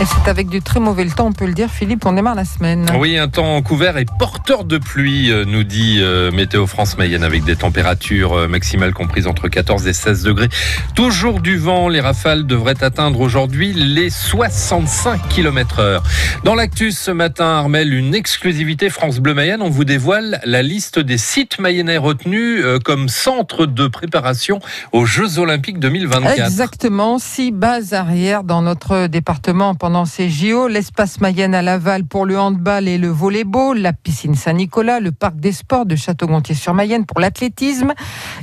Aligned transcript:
Et 0.00 0.04
c'est 0.06 0.30
avec 0.30 0.48
du 0.48 0.62
très 0.62 0.80
mauvais 0.80 1.04
temps, 1.04 1.26
on 1.26 1.32
peut 1.32 1.44
le 1.44 1.52
dire, 1.52 1.68
Philippe, 1.68 2.06
on 2.06 2.12
démarre 2.12 2.34
la 2.34 2.46
semaine. 2.46 2.86
Oui, 2.98 3.18
un 3.18 3.28
temps 3.28 3.60
couvert 3.60 3.98
et 3.98 4.06
porteur 4.18 4.64
de 4.64 4.78
pluie, 4.78 5.30
euh, 5.30 5.44
nous 5.44 5.62
dit 5.62 5.98
euh, 6.00 6.30
Météo 6.30 6.66
France 6.66 6.96
Mayenne, 6.96 7.22
avec 7.22 7.44
des 7.44 7.54
températures 7.54 8.32
euh, 8.32 8.48
maximales 8.48 8.94
comprises 8.94 9.26
entre 9.26 9.48
14 9.48 9.86
et 9.88 9.92
16 9.92 10.22
degrés. 10.22 10.48
Toujours 10.94 11.40
du 11.40 11.58
vent, 11.58 11.90
les 11.90 12.00
rafales 12.00 12.46
devraient 12.46 12.82
atteindre 12.82 13.20
aujourd'hui 13.20 13.74
les 13.74 14.08
65 14.08 15.28
km 15.28 15.80
heure. 15.80 16.02
Dans 16.44 16.54
l'actus 16.54 16.96
ce 16.96 17.10
matin, 17.10 17.44
Armel, 17.44 17.92
une 17.92 18.14
exclusivité 18.14 18.88
France 18.88 19.18
Bleu 19.18 19.34
Mayenne, 19.34 19.60
on 19.60 19.68
vous 19.68 19.84
dévoile 19.84 20.40
la 20.44 20.62
liste 20.62 20.98
des 20.98 21.18
sites 21.18 21.58
mayennais 21.58 21.98
retenus 21.98 22.64
comme 22.86 23.10
centre 23.10 23.66
de 23.66 23.86
préparation 23.86 24.60
aux 24.92 25.04
Jeux 25.04 25.38
Olympiques 25.38 25.78
2024. 25.78 26.40
Exactement, 26.40 27.18
six 27.18 27.50
bases 27.52 27.92
arrières 27.92 28.44
dans 28.44 28.62
notre 28.62 29.06
département 29.06 29.74
pendant 29.74 29.89
ces 30.04 30.30
JO, 30.30 30.68
l'espace 30.68 31.20
Mayenne 31.20 31.54
à 31.54 31.62
Laval 31.62 32.04
pour 32.04 32.24
le 32.24 32.38
handball 32.38 32.86
et 32.86 32.96
le 32.96 33.08
volleyball, 33.08 33.78
la 33.78 33.92
piscine 33.92 34.34
Saint-Nicolas, 34.34 35.00
le 35.00 35.10
parc 35.10 35.36
des 35.36 35.52
sports 35.52 35.84
de 35.84 35.96
Château-Gontier-sur-Mayenne 35.96 37.06
pour 37.06 37.18
l'athlétisme, 37.18 37.92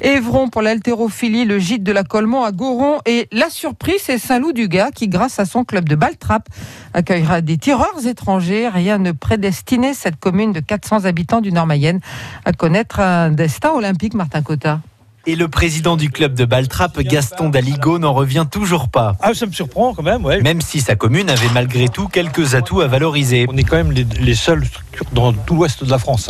Évron 0.01 0.49
pour 0.49 0.61
l'haltérophilie, 0.61 1.45
le 1.45 1.59
gîte 1.59 1.83
de 1.83 1.91
la 1.91 2.03
Colmont 2.03 2.43
à 2.43 2.51
Goron 2.51 2.99
et 3.05 3.27
la 3.31 3.49
surprise, 3.49 4.01
c'est 4.03 4.17
Saint-Loup-du-Gard 4.17 4.91
qui, 4.91 5.07
grâce 5.07 5.39
à 5.39 5.45
son 5.45 5.63
club 5.63 5.87
de 5.87 5.95
Baltrap, 5.95 6.47
accueillera 6.93 7.41
des 7.41 7.57
tireurs 7.57 8.05
étrangers. 8.05 8.67
Rien 8.67 8.97
ne 8.97 9.11
prédestinait 9.11 9.93
cette 9.93 10.17
commune 10.17 10.51
de 10.51 10.59
400 10.59 11.05
habitants 11.05 11.41
du 11.41 11.51
Nord-Mayenne 11.51 12.01
à 12.43 12.51
connaître 12.51 12.99
un 12.99 13.31
destin 13.31 13.69
olympique, 13.69 14.13
Martin 14.13 14.41
Cotta. 14.41 14.81
Et 15.29 15.35
le 15.35 15.49
président 15.49 15.97
du 15.97 16.09
club 16.09 16.35
de 16.35 16.45
Baltrap, 16.45 17.01
Gaston 17.01 17.49
Daligo, 17.49 17.99
n'en 17.99 18.13
revient 18.13 18.45
toujours 18.49 18.87
pas. 18.87 19.17
Ah, 19.19 19.33
ça 19.33 19.45
me 19.45 19.51
surprend 19.51 19.93
quand 19.93 20.01
même, 20.01 20.23
ouais. 20.23 20.39
Même 20.39 20.61
si 20.61 20.79
sa 20.79 20.95
commune 20.95 21.29
avait 21.29 21.49
malgré 21.53 21.89
tout 21.89 22.07
quelques 22.07 22.55
atouts 22.55 22.79
à 22.79 22.87
valoriser. 22.87 23.45
On 23.49 23.57
est 23.57 23.63
quand 23.63 23.75
même 23.75 23.91
les, 23.91 24.05
les 24.21 24.35
seules 24.35 24.65
structures 24.65 25.05
dans 25.11 25.33
tout 25.33 25.55
l'ouest 25.55 25.83
de 25.83 25.91
la 25.91 25.99
France. 25.99 26.29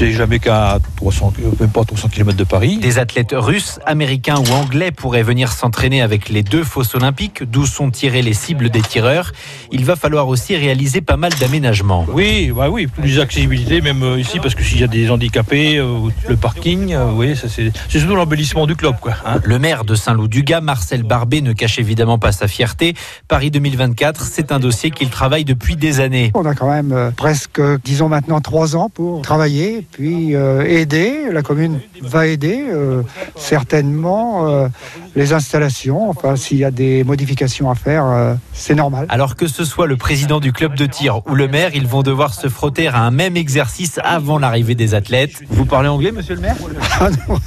C'est 0.00 0.12
jamais 0.12 0.38
qu'à 0.38 0.78
300, 0.96 1.34
même 1.60 1.68
pas 1.68 1.84
300 1.84 2.08
km 2.08 2.34
de 2.34 2.44
Paris. 2.44 2.78
Des 2.78 2.98
athlètes 2.98 3.34
russes, 3.36 3.78
américains 3.84 4.38
ou 4.38 4.50
anglais 4.54 4.92
pourraient 4.92 5.22
venir 5.22 5.52
s'entraîner 5.52 6.00
avec 6.00 6.30
les 6.30 6.42
deux 6.42 6.64
fosses 6.64 6.94
olympiques, 6.94 7.42
d'où 7.42 7.66
sont 7.66 7.90
tirées 7.90 8.22
les 8.22 8.32
cibles 8.32 8.70
des 8.70 8.80
tireurs. 8.80 9.32
Il 9.72 9.84
va 9.84 9.96
falloir 9.96 10.28
aussi 10.28 10.56
réaliser 10.56 11.02
pas 11.02 11.18
mal 11.18 11.32
d'aménagements. 11.38 12.06
Oui, 12.14 12.50
bah 12.50 12.70
oui, 12.70 12.86
plus 12.86 13.16
d'accessibilité, 13.18 13.82
même 13.82 14.02
euh, 14.02 14.18
ici, 14.18 14.38
parce 14.40 14.54
que 14.54 14.64
s'il 14.64 14.80
y 14.80 14.84
a 14.84 14.86
des 14.86 15.10
handicapés, 15.10 15.76
euh, 15.76 16.08
le 16.26 16.36
parking, 16.36 16.94
euh, 16.94 17.12
oui, 17.14 17.36
ça 17.36 17.50
c'est 17.50 17.70
c'est 17.90 17.98
surtout 17.98 18.16
l'embellissement 18.16 18.66
du 18.66 18.76
club, 18.76 18.94
quoi. 19.02 19.12
hein. 19.26 19.38
Le 19.44 19.58
maire 19.58 19.84
de 19.84 19.94
Saint-Loup-du-Gard, 19.94 20.62
Marcel 20.62 21.02
Barbet, 21.02 21.42
ne 21.42 21.52
cache 21.52 21.78
évidemment 21.78 22.18
pas 22.18 22.32
sa 22.32 22.48
fierté. 22.48 22.94
Paris 23.28 23.50
2024, 23.50 24.24
c'est 24.24 24.50
un 24.50 24.60
dossier 24.60 24.92
qu'il 24.92 25.10
travaille 25.10 25.44
depuis 25.44 25.76
des 25.76 26.00
années. 26.00 26.30
On 26.32 26.46
a 26.46 26.54
quand 26.54 26.70
même 26.70 26.92
euh, 26.92 27.10
presque, 27.10 27.60
disons 27.84 28.08
maintenant, 28.08 28.40
trois 28.40 28.76
ans 28.76 28.88
pour 28.88 29.20
travailler, 29.20 29.84
puis 29.90 30.34
euh, 30.34 30.62
aider. 30.62 31.30
La 31.30 31.42
commune 31.42 31.80
va 32.02 32.26
aider 32.26 32.64
euh, 32.68 33.02
certainement 33.36 34.48
euh, 34.48 34.68
les 35.16 35.32
installations. 35.32 36.08
Enfin, 36.08 36.36
s'il 36.36 36.58
y 36.58 36.64
a 36.64 36.70
des 36.70 37.04
modifications 37.04 37.70
à 37.70 37.74
faire, 37.74 38.04
euh, 38.06 38.34
c'est 38.52 38.74
normal. 38.74 39.06
Alors 39.08 39.36
que 39.36 39.46
ce 39.46 39.64
soit 39.64 39.86
le 39.86 39.96
président 39.96 40.40
du 40.40 40.52
club 40.52 40.74
de 40.74 40.86
tir 40.86 41.26
ou 41.26 41.34
le 41.34 41.48
maire, 41.48 41.70
ils 41.74 41.86
vont 41.86 42.02
devoir 42.02 42.34
se 42.34 42.48
frotter 42.48 42.88
à 42.88 42.98
un 42.98 43.10
même 43.10 43.36
exercice 43.36 43.98
avant 44.02 44.38
l'arrivée 44.38 44.74
des 44.74 44.94
athlètes. 44.94 45.42
Vous 45.48 45.66
parlez 45.66 45.88
anglais, 45.88 46.12
monsieur 46.12 46.34
le 46.34 46.40
maire? 46.40 46.56
Ah 47.00 47.10
non. 47.10 47.38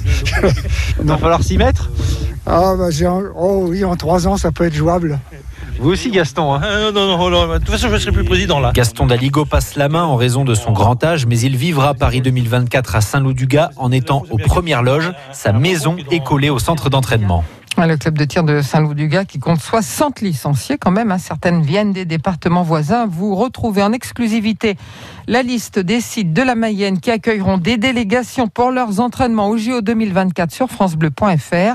Il 1.00 1.06
va 1.06 1.18
falloir 1.18 1.42
s'y 1.42 1.56
mettre? 1.56 1.90
Ah, 2.46 2.74
bah, 2.78 2.90
j'ai 2.90 3.06
un- 3.06 3.22
oh 3.36 3.64
oui, 3.68 3.84
en 3.84 3.96
trois 3.96 4.26
ans, 4.28 4.36
ça 4.36 4.52
peut 4.52 4.64
être 4.64 4.74
jouable. 4.74 5.18
Vous 5.78 5.90
aussi, 5.90 6.10
Gaston. 6.10 6.54
hein. 6.54 6.60
Ah, 6.62 6.92
non, 6.92 7.16
non, 7.16 7.30
non, 7.30 7.48
de 7.54 7.58
toute 7.58 7.70
façon, 7.70 7.88
je 7.88 7.94
ne 7.94 7.98
serai 7.98 8.12
plus 8.12 8.24
président 8.24 8.60
là. 8.60 8.70
Gaston 8.74 9.06
Daligo 9.06 9.44
passe 9.44 9.76
la 9.76 9.88
main 9.88 10.04
en 10.04 10.16
raison 10.16 10.44
de 10.44 10.54
son 10.54 10.72
grand 10.72 11.02
âge, 11.02 11.26
mais 11.26 11.38
il 11.40 11.56
vivra 11.56 11.94
Paris 11.94 12.20
2024 12.20 12.96
à 12.96 13.00
Saint-Loup-du-Gard 13.00 13.70
en 13.76 13.90
étant 13.90 14.24
aux 14.30 14.38
premières 14.38 14.82
loges. 14.82 15.12
Sa 15.32 15.52
maison 15.52 15.96
est 16.10 16.22
collée 16.22 16.50
au 16.50 16.58
centre 16.58 16.90
d'entraînement. 16.90 17.44
Ouais, 17.84 17.90
Le 17.90 17.96
club 17.98 18.16
de 18.16 18.24
tir 18.24 18.44
de 18.44 18.62
Saint-Loup-du-Gard 18.62 19.26
qui 19.26 19.38
compte 19.38 19.60
60 19.60 20.22
licenciés 20.22 20.78
quand 20.78 20.90
même, 20.90 21.12
hein, 21.12 21.18
certaines 21.18 21.60
viennent 21.60 21.92
des 21.92 22.06
départements 22.06 22.62
voisins. 22.62 23.06
Vous 23.06 23.34
retrouvez 23.34 23.82
en 23.82 23.92
exclusivité 23.92 24.76
la 25.26 25.42
liste 25.42 25.78
des 25.78 26.00
sites 26.00 26.32
de 26.32 26.40
la 26.40 26.54
Mayenne 26.54 26.98
qui 26.98 27.10
accueilleront 27.10 27.58
des 27.58 27.76
délégations 27.76 28.48
pour 28.48 28.70
leurs 28.70 29.00
entraînements 29.00 29.48
au 29.48 29.58
JO 29.58 29.82
2024 29.82 30.50
sur 30.50 30.70
francebleu.fr. 30.70 31.74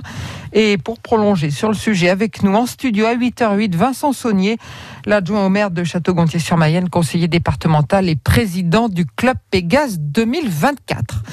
Et 0.54 0.80
pour 0.80 1.00
prolonger 1.00 1.52
sur 1.52 1.68
le 1.68 1.76
sujet 1.76 2.10
avec 2.10 2.42
nous 2.42 2.56
en 2.56 2.66
studio 2.66 3.06
à 3.06 3.16
8h08, 3.16 3.76
Vincent 3.76 4.12
Saunier, 4.12 4.58
l'adjoint 5.06 5.46
au 5.46 5.50
maire 5.50 5.70
de 5.70 5.84
Château-Gontier-sur-Mayenne, 5.84 6.90
conseiller 6.90 7.28
départemental 7.28 8.10
et 8.10 8.16
président 8.16 8.90
du 8.90 9.06
club 9.06 9.38
Pégase 9.52 10.00
2024. 10.00 11.24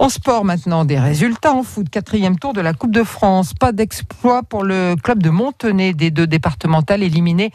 En 0.00 0.08
sport 0.10 0.44
maintenant, 0.44 0.84
des 0.84 0.98
résultats 0.98 1.52
en 1.52 1.64
foot. 1.64 1.90
Quatrième 1.90 2.38
tour 2.38 2.52
de 2.52 2.60
la 2.60 2.72
Coupe 2.72 2.92
de 2.92 3.02
France. 3.02 3.52
Pas 3.52 3.72
d'exploit 3.72 4.44
pour 4.44 4.62
le 4.62 4.94
club 4.94 5.20
de 5.20 5.28
Montenay 5.28 5.92
des 5.92 6.12
deux 6.12 6.28
départementales 6.28 7.02
éliminées 7.02 7.50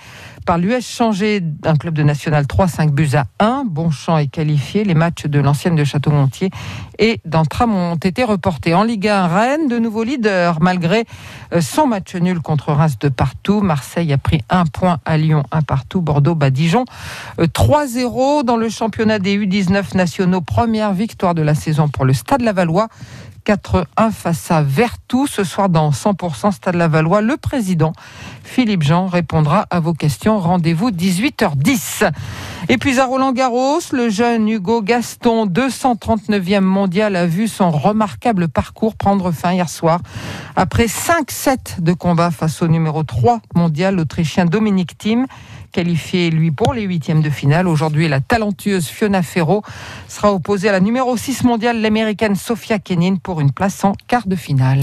par 0.45 0.57
l'US 0.57 0.85
Changé, 0.85 1.41
un 1.63 1.77
club 1.77 1.93
de 1.93 2.03
National 2.03 2.45
3, 2.45 2.67
5 2.67 2.91
buts 2.91 3.11
à 3.13 3.27
1. 3.39 3.63
Bonchamp 3.65 4.17
est 4.17 4.27
qualifié. 4.27 4.83
Les 4.83 4.93
matchs 4.93 5.25
de 5.25 5.39
l'ancienne 5.39 5.75
de 5.75 5.85
Château-Gontier 5.85 6.49
et 6.99 7.21
d'Antram 7.23 7.73
ont 7.73 7.95
été 7.95 8.25
reportés. 8.25 8.73
En 8.73 8.83
Ligue 8.83 9.07
1, 9.07 9.27
Rennes, 9.27 9.67
de 9.69 9.79
nouveau 9.79 10.03
leader, 10.03 10.61
malgré 10.61 11.05
euh, 11.53 11.61
son 11.61 11.87
match 11.87 12.13
nul 12.15 12.41
contre 12.41 12.73
Reims 12.73 12.99
de 12.99 13.07
partout. 13.07 13.61
Marseille 13.61 14.11
a 14.11 14.17
pris 14.17 14.41
un 14.49 14.65
point 14.65 14.99
à 15.05 15.17
Lyon, 15.17 15.43
un 15.53 15.61
partout. 15.61 16.01
Bordeaux 16.01 16.35
bat 16.35 16.49
Dijon. 16.49 16.83
Euh, 17.39 17.47
3-0 17.47 18.43
dans 18.43 18.57
le 18.57 18.67
championnat 18.67 19.19
des 19.19 19.37
U19 19.37 19.95
nationaux. 19.95 20.41
Première 20.41 20.91
victoire 20.91 21.35
de 21.35 21.41
la 21.41 21.55
saison 21.55 21.87
pour 21.87 22.03
le 22.03 22.13
Stade 22.13 22.32
Lavallois. 22.41 22.87
4-1 23.45 24.11
face 24.11 24.51
à 24.51 24.61
Vertou 24.61 25.27
ce 25.27 25.43
soir 25.43 25.67
dans 25.67 25.89
100% 25.89 26.53
Stade 26.53 26.75
Lavallois. 26.75 27.21
Le 27.21 27.35
président 27.35 27.91
Philippe 28.43 28.83
Jean 28.83 29.07
répondra 29.07 29.65
à 29.69 29.79
vos 29.79 29.93
questions. 29.93 30.39
Rendez-vous 30.39 30.91
18h10. 30.91 32.09
Et 32.69 32.77
puis 32.77 32.99
à 32.99 33.05
Roland 33.05 33.33
Garros, 33.33 33.81
le 33.91 34.09
jeune 34.09 34.47
Hugo 34.47 34.81
Gaston, 34.81 35.47
239e 35.47 36.61
mondial, 36.61 37.17
a 37.17 37.25
vu 37.25 37.49
son 37.49 37.71
remarquable 37.71 38.47
parcours 38.47 38.95
prendre 38.95 39.31
fin 39.31 39.51
hier 39.51 39.67
soir. 39.67 39.99
Après 40.55 40.87
5 40.87 41.29
sets 41.29 41.57
de 41.79 41.91
combat 41.91 42.31
face 42.31 42.61
au 42.61 42.69
numéro 42.69 43.03
3 43.03 43.41
mondial, 43.55 43.95
l'Autrichien 43.95 44.45
Dominique 44.45 44.97
Thiem, 44.97 45.27
qualifié 45.73 46.29
lui 46.29 46.51
pour 46.51 46.73
les 46.73 46.83
huitièmes 46.83 47.21
de 47.21 47.31
finale. 47.31 47.67
Aujourd'hui, 47.67 48.07
la 48.07 48.21
talentueuse 48.21 48.85
Fiona 48.87 49.23
Ferro 49.23 49.63
sera 50.07 50.31
opposée 50.31 50.69
à 50.69 50.71
la 50.71 50.79
numéro 50.79 51.17
6 51.17 51.43
mondiale, 51.43 51.81
l'américaine 51.81 52.35
Sofia 52.35 52.77
Kenin, 52.77 53.15
pour 53.15 53.41
une 53.41 53.51
place 53.51 53.83
en 53.83 53.93
quart 54.07 54.27
de 54.27 54.35
finale. 54.35 54.81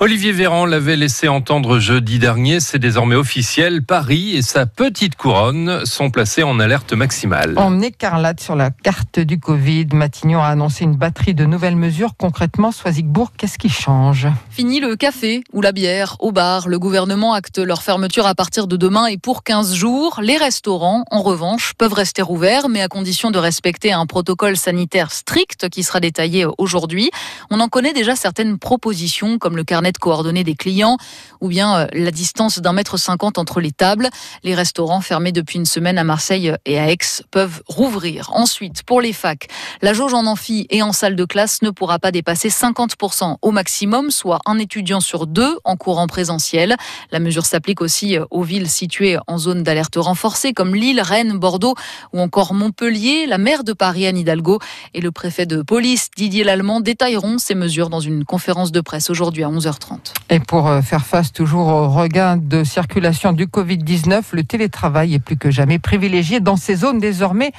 Olivier 0.00 0.32
Véran 0.32 0.64
l'avait 0.64 0.96
laissé 0.96 1.28
entendre 1.28 1.78
jeudi 1.78 2.18
dernier, 2.18 2.58
c'est 2.58 2.78
désormais 2.78 3.16
officiel. 3.16 3.84
Paris 3.84 4.34
et 4.34 4.42
sa 4.42 4.64
petite 4.64 5.14
couronne 5.14 5.84
sont 5.84 6.10
placés 6.10 6.42
en 6.42 6.58
alerte 6.58 6.94
maximale. 6.94 7.58
En 7.58 7.80
écarlate 7.82 8.40
sur 8.40 8.56
la 8.56 8.70
carte 8.70 9.20
du 9.20 9.38
Covid, 9.38 9.88
Matignon 9.92 10.40
a 10.40 10.46
annoncé 10.46 10.84
une 10.84 10.96
batterie 10.96 11.34
de 11.34 11.44
nouvelles 11.44 11.76
mesures. 11.76 12.14
Concrètement, 12.16 12.72
Soisigbourg, 12.72 13.32
qu'est-ce 13.36 13.58
qui 13.58 13.68
change? 13.68 14.26
Fini 14.50 14.80
le 14.80 14.96
café 14.96 15.44
ou 15.52 15.60
la 15.60 15.72
bière 15.72 16.16
au 16.20 16.32
bar. 16.32 16.66
Le 16.66 16.78
gouvernement 16.78 17.34
acte 17.34 17.58
leur 17.58 17.82
fermeture 17.82 18.26
à 18.26 18.34
partir 18.34 18.66
de 18.66 18.76
demain 18.78 19.04
et 19.06 19.18
pour 19.18 19.42
15 19.44 19.74
jours. 19.74 20.20
Les 20.22 20.29
restaurants, 20.36 21.04
en 21.10 21.22
revanche, 21.22 21.72
peuvent 21.78 21.94
rester 21.94 22.22
ouverts, 22.22 22.68
mais 22.68 22.82
à 22.82 22.88
condition 22.88 23.30
de 23.30 23.38
respecter 23.38 23.90
un 23.90 24.04
protocole 24.06 24.56
sanitaire 24.56 25.12
strict 25.12 25.70
qui 25.70 25.82
sera 25.82 25.98
détaillé 25.98 26.46
aujourd'hui. 26.58 27.10
On 27.50 27.58
en 27.58 27.68
connaît 27.68 27.94
déjà 27.94 28.14
certaines 28.16 28.58
propositions, 28.58 29.38
comme 29.38 29.56
le 29.56 29.64
carnet 29.64 29.92
de 29.92 29.98
coordonnées 29.98 30.44
des 30.44 30.54
clients 30.54 30.98
ou 31.40 31.48
bien 31.48 31.80
euh, 31.80 31.86
la 31.94 32.10
distance 32.10 32.58
d'un 32.58 32.74
mètre 32.74 32.98
cinquante 32.98 33.38
entre 33.38 33.60
les 33.60 33.72
tables. 33.72 34.10
Les 34.42 34.54
restaurants 34.54 35.00
fermés 35.00 35.32
depuis 35.32 35.58
une 35.58 35.64
semaine 35.64 35.96
à 35.96 36.04
Marseille 36.04 36.54
et 36.66 36.78
à 36.78 36.90
Aix 36.90 36.98
peuvent 37.30 37.62
rouvrir. 37.66 38.30
Ensuite, 38.34 38.82
pour 38.82 39.00
les 39.00 39.14
facs, 39.14 39.48
la 39.80 39.94
jauge 39.94 40.12
en 40.12 40.26
amphi 40.26 40.66
et 40.68 40.82
en 40.82 40.92
salle 40.92 41.16
de 41.16 41.24
classe 41.24 41.62
ne 41.62 41.70
pourra 41.70 41.98
pas 41.98 42.12
dépasser 42.12 42.50
50% 42.50 43.36
au 43.40 43.50
maximum, 43.52 44.10
soit 44.10 44.40
un 44.44 44.58
étudiant 44.58 45.00
sur 45.00 45.26
deux 45.26 45.56
en 45.64 45.76
cours 45.76 45.98
en 45.98 46.06
présentiel. 46.06 46.76
La 47.10 47.20
mesure 47.20 47.46
s'applique 47.46 47.80
aussi 47.80 48.18
aux 48.30 48.42
villes 48.42 48.68
situées 48.68 49.16
en 49.26 49.38
zone 49.38 49.62
d'alerte 49.62 49.96
renforcée 49.96 50.19
renforcées 50.20 50.52
comme 50.52 50.74
Lille, 50.74 51.00
Rennes, 51.00 51.38
Bordeaux 51.38 51.74
ou 52.12 52.20
encore 52.20 52.52
Montpellier. 52.52 53.24
La 53.26 53.38
maire 53.38 53.64
de 53.64 53.72
Paris, 53.72 54.06
Anne 54.06 54.18
Hidalgo, 54.18 54.58
et 54.92 55.00
le 55.00 55.10
préfet 55.10 55.46
de 55.46 55.62
police, 55.62 56.10
Didier 56.14 56.44
Lallemand, 56.44 56.80
détailleront 56.80 57.38
ces 57.38 57.54
mesures 57.54 57.88
dans 57.88 58.00
une 58.00 58.26
conférence 58.26 58.70
de 58.70 58.82
presse 58.82 59.08
aujourd'hui 59.08 59.44
à 59.44 59.48
11h30. 59.48 60.12
Et 60.28 60.38
pour 60.38 60.68
euh, 60.68 60.82
faire 60.82 61.06
face 61.06 61.32
toujours 61.32 61.68
au 61.68 61.88
regain 61.88 62.36
de 62.36 62.64
circulation 62.64 63.32
du 63.32 63.46
Covid-19, 63.46 64.22
le 64.32 64.44
télétravail 64.44 65.14
est 65.14 65.20
plus 65.20 65.38
que 65.38 65.50
jamais 65.50 65.78
privilégié 65.78 66.40
dans 66.40 66.56
ces 66.56 66.74
zones 66.74 66.98
désormais 66.98 67.52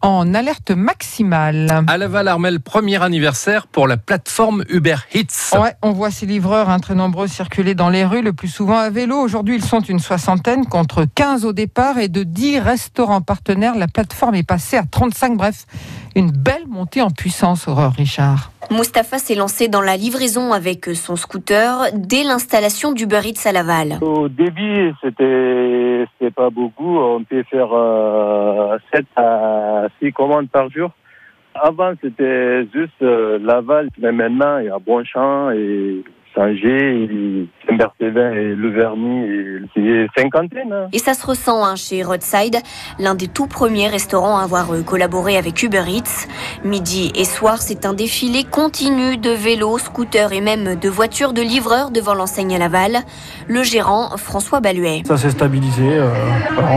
en 0.00 0.32
alerte 0.32 0.70
maximale. 0.70 1.84
À 1.88 1.98
Laval, 1.98 2.28
Armel, 2.28 2.60
premier 2.60 3.02
anniversaire 3.02 3.66
pour 3.66 3.86
la 3.86 3.98
plateforme 3.98 4.64
Uber 4.70 4.96
Eats. 5.12 5.58
Ouais, 5.60 5.74
on 5.82 5.92
voit 5.92 6.10
ces 6.10 6.24
livreurs 6.24 6.70
hein, 6.70 6.78
très 6.78 6.94
nombreux 6.94 7.26
circuler 7.26 7.74
dans 7.74 7.90
les 7.90 8.06
rues, 8.06 8.22
le 8.22 8.32
plus 8.32 8.48
souvent 8.48 8.78
à 8.78 8.88
vélo. 8.88 9.18
Aujourd'hui, 9.18 9.56
ils 9.56 9.64
sont 9.64 9.80
une 9.80 9.98
soixantaine 9.98 10.64
contre 10.64 11.04
15 11.14 11.44
au 11.44 11.52
départ 11.52 11.97
et 11.98 12.08
de 12.08 12.22
10 12.22 12.60
restaurants 12.60 13.20
partenaires. 13.20 13.74
La 13.76 13.88
plateforme 13.88 14.34
est 14.34 14.46
passée 14.46 14.76
à 14.76 14.84
35. 14.84 15.36
Bref, 15.36 15.66
une 16.14 16.30
belle 16.30 16.66
montée 16.68 17.02
en 17.02 17.10
puissance, 17.10 17.68
Aurore 17.68 17.92
Richard. 17.92 18.50
Mustapha 18.70 19.18
s'est 19.18 19.34
lancé 19.34 19.68
dans 19.68 19.80
la 19.80 19.96
livraison 19.96 20.52
avec 20.52 20.86
son 20.86 21.16
scooter 21.16 21.86
dès 21.94 22.22
l'installation 22.22 22.92
d'Uber 22.92 23.20
Eats 23.24 23.48
à 23.48 23.52
Laval. 23.52 23.98
Au 24.02 24.28
début, 24.28 24.92
c'était 25.02 26.06
c'était 26.18 26.30
pas 26.30 26.50
beaucoup. 26.50 26.98
On 26.98 27.24
peut 27.24 27.44
faire 27.50 27.72
euh, 27.72 28.76
7 28.92 29.06
à 29.16 29.86
6 30.02 30.12
commandes 30.12 30.50
par 30.50 30.70
jour. 30.70 30.90
Avant, 31.54 31.92
c'était 32.02 32.66
juste 32.72 33.02
euh, 33.02 33.38
Laval, 33.38 33.88
mais 33.98 34.12
maintenant, 34.12 34.58
il 34.58 34.66
y 34.66 34.70
a 34.70 34.78
Bonchamp 34.78 35.50
et 35.52 36.04
Saint-Gé, 36.38 36.68
et 36.68 37.48
Saint-Berthevin 37.68 38.32
et 38.32 38.54
Le 38.54 38.70
Verny, 38.70 39.26
c'est 39.74 40.06
cinquantaine. 40.22 40.72
hein. 40.72 40.88
Et 40.92 40.98
ça 40.98 41.14
se 41.14 41.26
ressent 41.26 41.64
hein, 41.64 41.74
chez 41.74 42.04
Roadside, 42.04 42.58
l'un 43.00 43.16
des 43.16 43.26
tout 43.26 43.48
premiers 43.48 43.88
restaurants 43.88 44.38
à 44.38 44.44
avoir 44.44 44.72
euh, 44.72 44.82
collaboré 44.82 45.36
avec 45.36 45.60
Uber 45.64 45.82
Eats. 45.88 46.28
Midi 46.64 47.10
et 47.16 47.24
soir, 47.24 47.58
c'est 47.60 47.84
un 47.86 47.92
défilé 47.92 48.44
continu 48.44 49.16
de 49.16 49.30
vélos, 49.30 49.78
scooters 49.78 50.32
et 50.32 50.40
même 50.40 50.76
de 50.76 50.88
voitures 50.88 51.32
de 51.32 51.42
livreurs 51.42 51.90
devant 51.90 52.14
l'enseigne 52.14 52.54
à 52.54 52.58
Laval. 52.58 52.98
Le 53.48 53.64
gérant, 53.64 54.16
François 54.16 54.60
Baluet. 54.60 55.02
Ça 55.06 55.16
s'est 55.16 55.30
stabilisé 55.30 55.82
euh, 55.88 56.08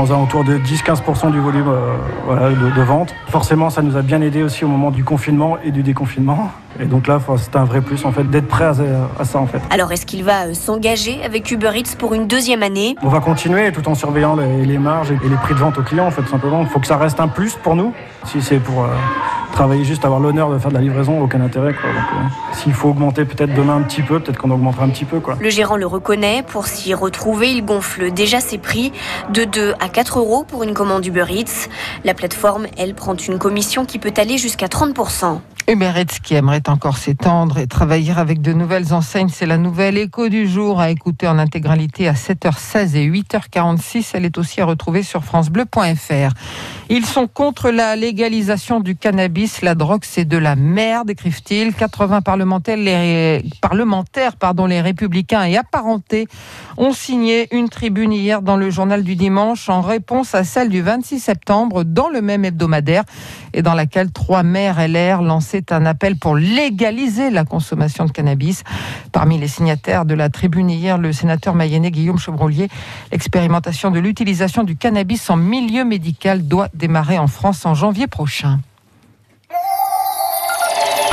aux 0.03 0.11
alentours 0.11 0.43
de 0.43 0.57
10-15% 0.57 1.31
du 1.31 1.39
volume 1.39 1.67
euh, 1.69 1.97
voilà, 2.25 2.49
de, 2.49 2.75
de 2.75 2.81
vente. 2.81 3.13
Forcément, 3.27 3.69
ça 3.69 3.83
nous 3.83 3.95
a 3.95 4.01
bien 4.01 4.21
aidé 4.21 4.41
aussi 4.41 4.65
au 4.65 4.67
moment 4.67 4.89
du 4.89 5.03
confinement 5.03 5.57
et 5.63 5.69
du 5.69 5.83
déconfinement. 5.83 6.51
Et 6.79 6.85
donc 6.85 7.07
là, 7.07 7.19
c'était 7.37 7.57
un 7.57 7.65
vrai 7.65 7.81
plus 7.81 8.05
en 8.05 8.11
fait 8.11 8.23
d'être 8.23 8.47
prêt 8.47 8.65
à, 8.65 8.73
à 9.19 9.25
ça 9.25 9.39
en 9.39 9.47
fait. 9.47 9.59
Alors, 9.69 9.91
est-ce 9.91 10.05
qu'il 10.05 10.23
va 10.23 10.45
euh, 10.47 10.53
s'engager 10.53 11.19
avec 11.23 11.51
Uber 11.51 11.71
Eats 11.75 11.95
pour 11.97 12.13
une 12.13 12.27
deuxième 12.27 12.63
année? 12.63 12.95
On 13.03 13.09
va 13.09 13.19
continuer 13.19 13.71
tout 13.71 13.87
en 13.89 13.95
surveillant 13.95 14.35
les, 14.35 14.65
les 14.65 14.77
marges 14.77 15.11
et 15.11 15.17
les 15.29 15.35
prix 15.35 15.53
de 15.53 15.59
vente 15.59 15.77
aux 15.77 15.83
clients 15.83 16.07
en 16.07 16.11
fait 16.11 16.25
simplement. 16.27 16.61
Il 16.61 16.67
faut 16.67 16.79
que 16.79 16.87
ça 16.87 16.97
reste 16.97 17.19
un 17.19 17.27
plus 17.27 17.55
pour 17.55 17.75
nous. 17.75 17.93
Si 18.25 18.41
c'est 18.41 18.59
pour 18.59 18.83
euh, 18.83 18.87
travailler 19.53 19.83
juste 19.83 20.05
avoir 20.05 20.19
l'honneur 20.19 20.49
de 20.51 20.57
faire 20.59 20.69
de 20.69 20.75
la 20.75 20.81
livraison, 20.81 21.21
aucun 21.21 21.41
intérêt. 21.41 21.73
quoi. 21.73 21.89
Euh, 21.89 22.53
S'il 22.53 22.73
faut 22.73 22.89
augmenter 22.89 23.25
peut-être 23.25 23.53
demain 23.53 23.75
un 23.77 23.81
petit 23.81 24.01
peu, 24.01 24.19
peut-être 24.19 24.37
qu'on 24.37 24.51
augmentera 24.51 24.85
un 24.85 24.89
petit 24.89 25.05
peu 25.05 25.19
quoi. 25.19 25.35
Le 25.39 25.49
gérant 25.49 25.75
le 25.77 25.85
reconnaît. 25.87 26.43
Pour 26.47 26.67
s'y 26.67 26.93
retrouver, 26.93 27.51
il 27.51 27.65
gonfle 27.65 28.11
déjà 28.11 28.39
ses 28.39 28.57
prix 28.57 28.91
de 29.31 29.43
2 29.43 29.73
à 29.79 29.89
4 29.89 30.19
euros 30.19 30.43
pour 30.47 30.63
une 30.63 30.73
commande 30.73 31.05
Uber 31.05 31.25
Eats. 31.29 31.67
La 32.05 32.13
plateforme, 32.13 32.67
elle, 32.77 32.93
prend 32.93 33.15
une 33.15 33.39
commission 33.39 33.85
qui 33.85 33.99
peut 33.99 34.13
aller 34.17 34.37
jusqu'à 34.37 34.67
30%. 34.67 35.39
Uber 35.71 35.93
Eats 35.95 36.19
qui 36.21 36.35
aimerait 36.35 36.67
encore 36.67 36.97
s'étendre 36.97 37.57
et 37.57 37.65
travailler 37.65 38.11
avec 38.11 38.41
de 38.41 38.51
nouvelles 38.51 38.93
enseignes, 38.93 39.29
c'est 39.29 39.45
la 39.45 39.57
nouvelle 39.57 39.97
écho 39.97 40.27
du 40.27 40.45
jour 40.45 40.81
à 40.81 40.89
écouter 40.89 41.29
en 41.29 41.39
intégralité 41.39 42.09
à 42.09 42.13
7h16 42.13 42.97
et 42.97 43.09
8h46. 43.09 44.09
Elle 44.13 44.25
est 44.25 44.37
aussi 44.37 44.59
à 44.59 44.65
retrouver 44.65 45.01
sur 45.01 45.23
francebleu.fr. 45.23 46.33
Ils 46.89 47.05
sont 47.05 47.27
contre 47.27 47.69
la 47.69 47.95
légalisation 47.95 48.81
du 48.81 48.97
cannabis. 48.97 49.61
La 49.61 49.73
drogue, 49.73 50.01
c'est 50.03 50.25
de 50.25 50.37
la 50.37 50.57
merde, 50.57 51.09
écrivent-ils. 51.09 51.73
80 51.73 52.19
parlementaires, 52.19 52.75
les, 52.75 53.41
parlementaires 53.61 54.35
pardon, 54.35 54.65
les 54.65 54.81
républicains 54.81 55.45
et 55.45 55.55
apparentés 55.55 56.27
ont 56.75 56.91
signé 56.91 57.47
une 57.55 57.69
tribune 57.69 58.11
hier 58.11 58.41
dans 58.41 58.57
le 58.57 58.69
journal 58.71 59.03
du 59.03 59.15
dimanche 59.15 59.69
en 59.69 59.79
réponse 59.79 60.35
à 60.35 60.43
celle 60.43 60.67
du 60.67 60.81
26 60.81 61.19
septembre 61.19 61.85
dans 61.85 62.09
le 62.09 62.21
même 62.21 62.43
hebdomadaire 62.43 63.03
et 63.53 63.61
dans 63.61 63.73
laquelle 63.73 64.11
trois 64.11 64.43
maires 64.43 64.85
LR 64.85 65.21
lançaient 65.21 65.60
un 65.69 65.85
appel 65.85 66.17
pour 66.17 66.35
légaliser 66.35 67.29
la 67.29 67.45
consommation 67.45 68.05
de 68.05 68.11
cannabis. 68.11 68.63
Parmi 69.11 69.37
les 69.37 69.47
signataires 69.47 70.05
de 70.05 70.13
la 70.13 70.29
tribune 70.29 70.69
hier, 70.69 70.97
le 70.97 71.13
sénateur 71.13 71.55
mayennais 71.55 71.91
Guillaume 71.91 72.19
Chevrolier, 72.19 72.69
l'expérimentation 73.11 73.91
de 73.91 73.99
l'utilisation 73.99 74.63
du 74.63 74.75
cannabis 74.75 75.29
en 75.29 75.37
milieu 75.37 75.85
médical 75.85 76.47
doit 76.47 76.69
démarrer 76.73 77.19
en 77.19 77.27
France 77.27 77.65
en 77.65 77.73
janvier 77.73 78.07
prochain. 78.07 78.59